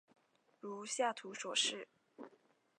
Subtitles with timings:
[0.59, 1.87] 如下图所示。